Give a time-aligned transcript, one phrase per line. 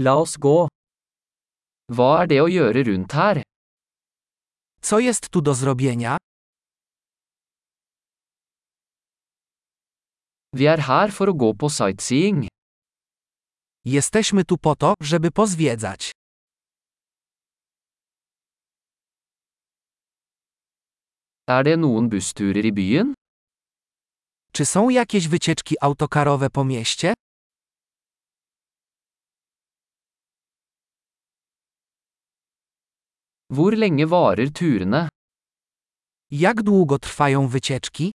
[0.00, 0.68] La oss gå.
[1.90, 3.40] Hva er det å gjøre rundt her?
[4.78, 6.16] Co jest tu do zrobienia?
[10.54, 12.46] Vi er her for å gå på sightseeing.
[13.84, 16.10] Jesteśmy tu po to, żeby pozwiedzać.
[21.48, 23.14] Er det noen bussturer i byen?
[24.52, 27.14] Czy są jakieś wycieczki autokarowe po mieście?
[33.50, 35.08] Hvor lenge varer turene?
[36.30, 38.10] Jak długo trwają wycieczki?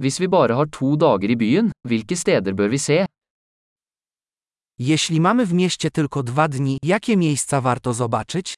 [0.00, 3.06] Hvis vi bare har to dager i byen, hvilke steder bør vi se?
[4.78, 8.54] Jeśli mamy w mieście tylko dwa dni, jakie miejsca warto zobaczyć?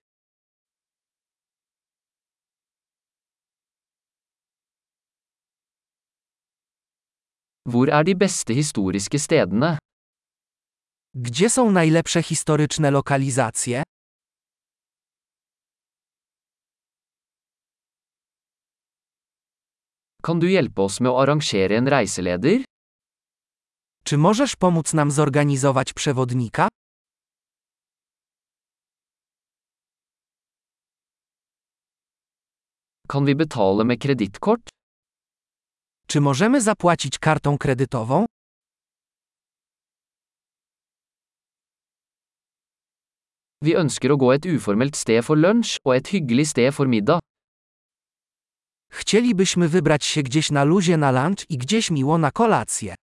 [7.68, 9.78] Hvor er de beste historiske stedene?
[11.18, 13.82] Gdzie są najlepsze historyczne lokalizacje?
[20.22, 22.64] Kan du hjelpe oss med å arrangere en reiseleder?
[24.04, 26.68] Czy możesz pomóc nam zorganizować przewodnika?
[33.08, 34.68] Kan vi betale med kredittkort?
[36.06, 38.26] Czy możemy zapłacić kartą kredytową?
[43.66, 47.18] Vi ønsker å gå et uformelt sted for lunsj og et hyggelig sted for middag.
[48.92, 52.94] Chcielibyśmy wybrać się gdzieś na luzie na lunch i gdzieś miło na kolację.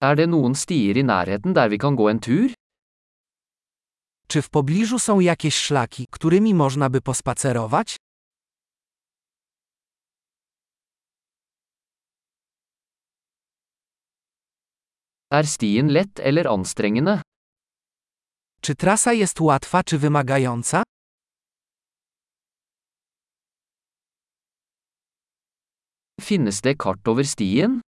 [0.00, 2.50] Er det noen stier i nærheten der vi kan gå en tur?
[4.28, 7.96] Czy w pobliżu są jakieś szlaki, którymi można by pospacerować?
[15.32, 17.22] Er stien lett eller anstrengende?
[18.62, 20.82] Czy trasa jest łatwa czy wymagająca?
[26.20, 27.80] Finnes det kart over stien?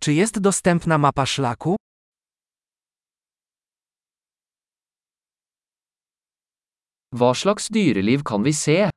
[0.00, 1.76] Czy jest dostępna mapa szlaku?
[7.12, 8.90] Hva slags dyreliv kan vi se?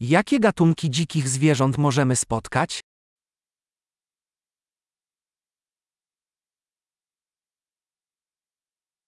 [0.00, 2.80] Jakie gatunki dzikich zwierząt możemy spotkać?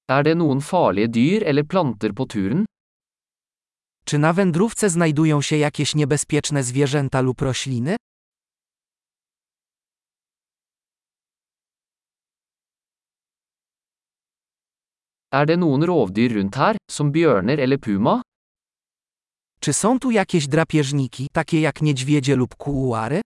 [0.08, 2.64] Er det noen farlige dyr eller planter på turen?
[4.06, 7.96] Czy na wędrówce znajdują się jakieś niebezpieczne zwierzęta lub rośliny?
[15.32, 18.22] Er det noen rovdyr rundt her, som bjørner eller puma?
[19.60, 23.20] Czy są tu jakieś drapieżniki, takie jak niedźwiedzie lub kuuary?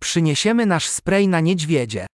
[0.00, 2.06] Przyniesiemy nasz spray na niedźwiedzie.